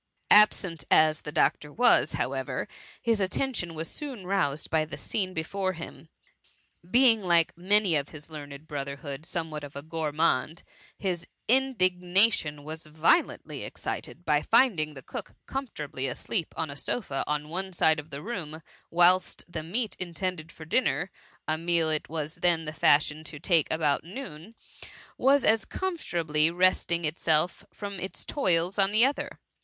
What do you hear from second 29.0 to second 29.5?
other.